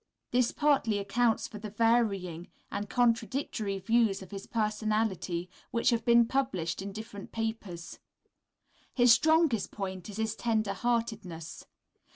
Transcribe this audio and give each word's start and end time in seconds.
This 0.31 0.51
partly 0.51 0.97
accounts 0.97 1.47
for 1.47 1.59
the 1.59 1.69
varying 1.69 2.47
and 2.71 2.89
contradictory 2.89 3.77
views 3.77 4.23
of 4.23 4.31
his 4.31 4.47
personality 4.47 5.47
which 5.69 5.91
have 5.91 6.03
been 6.03 6.25
published 6.25 6.81
in 6.81 6.91
different 6.91 7.31
papers. 7.31 7.99
His 8.95 9.11
strongest 9.13 9.69
point 9.69 10.09
is 10.09 10.17
his 10.17 10.35
tender 10.35 10.73
heartedness. 10.73 11.67